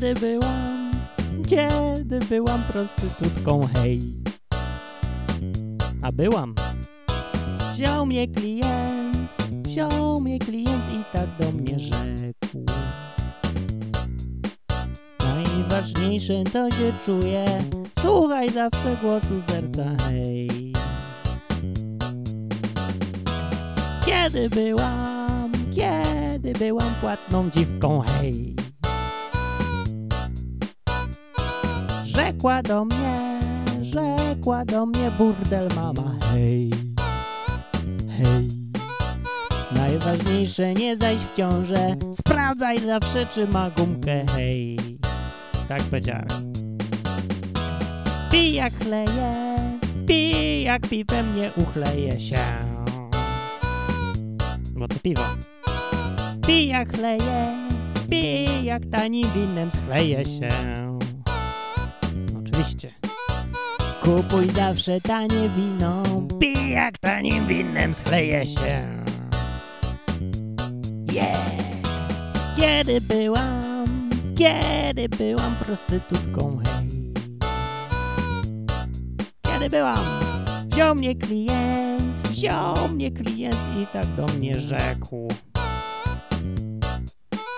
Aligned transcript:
Kiedy 0.00 0.14
byłam, 0.20 0.90
kiedy 1.48 2.18
byłam 2.18 2.62
prostytutką, 2.62 3.60
hej. 3.74 4.14
A 6.02 6.12
byłam. 6.12 6.54
Wziął 7.72 8.06
mnie 8.06 8.28
klient, 8.28 9.16
wziął 9.64 10.20
mnie 10.20 10.38
klient 10.38 10.84
i 10.92 11.16
tak 11.16 11.26
do 11.40 11.52
mnie 11.52 11.78
rzekł. 11.78 12.64
Najważniejsze, 15.20 16.44
co 16.52 16.70
się 16.70 16.92
czuje, 17.04 17.44
słuchaj 17.98 18.48
zawsze 18.48 18.96
głosu 19.02 19.40
serca, 19.48 20.04
hej. 20.04 20.72
Kiedy 24.06 24.50
byłam, 24.50 25.52
kiedy 25.74 26.52
byłam 26.52 26.94
płatną 27.00 27.50
dziwką, 27.50 28.00
hej. 28.00 28.65
Rzekła 32.16 32.62
do 32.62 32.84
mnie, 32.84 33.40
rzekła 33.82 34.64
do 34.64 34.86
mnie 34.86 35.10
burdel 35.18 35.68
mama, 35.76 36.14
hej, 36.32 36.70
hej. 38.08 38.48
Najważniejsze 39.72 40.74
nie 40.74 40.96
zajść 40.96 41.24
w 41.24 41.36
ciążę, 41.36 41.96
sprawdzaj 42.12 42.78
zawsze 42.78 43.26
czy 43.26 43.46
ma 43.46 43.70
gumkę, 43.70 44.24
hej. 44.34 44.76
Tak 45.68 45.82
powiedziałem. 45.82 46.52
Pij 48.30 48.52
jak 48.52 48.72
chleje, 48.72 49.56
pij 50.06 50.62
jak 50.62 50.88
piwem 50.88 51.34
nie 51.34 51.50
uchleje 51.56 52.20
się. 52.20 52.44
Bo 54.72 54.88
to 54.88 54.96
piwo. 55.02 55.24
Pij 56.46 56.68
jak 56.68 56.96
chleje, 56.96 57.68
pij 58.10 58.64
jak 58.64 58.82
tanim 58.86 59.30
winem 59.34 59.70
schleje 59.72 60.24
się. 60.24 60.95
Oczywiście. 62.60 62.92
Kupuj 64.02 64.50
zawsze 64.50 65.00
tanie 65.00 65.48
wino, 65.56 66.02
pij 66.40 66.70
jak 66.70 66.98
tanim 66.98 67.46
winem 67.46 67.94
schleje 67.94 68.46
się. 68.46 69.02
Yeah! 71.12 71.36
Kiedy 72.56 73.00
byłam, 73.00 74.10
kiedy 74.38 75.08
byłam 75.08 75.56
prostytutką, 75.56 76.58
hej. 76.66 77.12
Kiedy 79.42 79.70
byłam, 79.70 80.06
wziął 80.66 80.94
mnie 80.94 81.16
klient, 81.16 82.28
wziął 82.28 82.88
mnie 82.88 83.10
klient 83.10 83.60
i 83.82 83.86
tak 83.86 84.06
do 84.06 84.26
mnie 84.26 84.54
rzekł. 84.60 85.28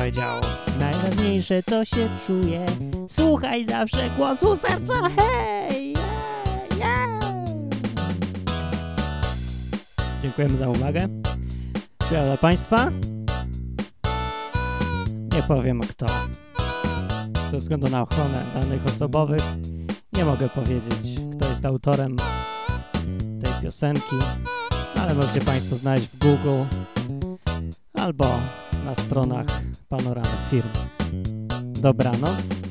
Powiedział, 0.00 0.40
najważniejsze 0.78 1.62
co 1.62 1.84
się 1.84 2.08
czuje, 2.26 2.66
słuchaj 3.08 3.66
zawsze 3.66 4.10
głosu 4.16 4.56
serca, 4.56 4.94
hej! 5.16 5.92
Yeah, 5.92 6.78
yeah. 6.78 7.24
Dziękujemy 10.22 10.56
za 10.56 10.68
uwagę. 10.68 11.08
Dla 12.10 12.36
Państwa. 12.36 12.90
Nie 15.32 15.42
powiem 15.42 15.80
kto. 15.80 16.06
Ze 17.50 17.56
względu 17.56 17.90
na 17.90 18.02
ochronę 18.02 18.44
danych 18.54 18.84
osobowych 18.84 19.42
nie 20.12 20.24
mogę 20.24 20.48
powiedzieć, 20.48 21.20
kto 21.36 21.48
jest 21.48 21.66
autorem 21.66 22.16
tej 23.42 23.52
piosenki, 23.62 24.16
ale 25.00 25.14
możecie 25.14 25.40
Państwo 25.40 25.76
znaleźć 25.76 26.06
w 26.06 26.18
Google 26.18 26.64
albo 27.94 28.40
na 28.90 28.94
stronach 28.94 29.46
panoramy 29.88 30.36
firm. 30.50 30.70
Dobranoc. 31.82 32.69